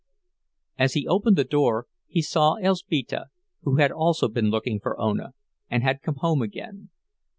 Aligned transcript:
As 0.79 0.93
he 0.93 1.05
opened 1.07 1.35
the 1.37 1.43
door, 1.43 1.85
he 2.07 2.23
saw 2.23 2.55
Elzbieta, 2.55 3.27
who 3.61 3.75
had 3.75 3.91
also 3.91 4.27
been 4.29 4.49
looking 4.49 4.79
for 4.79 4.99
Ona, 4.99 5.35
and 5.69 5.83
had 5.83 6.01
come 6.01 6.15
home 6.15 6.41
again. 6.41 6.89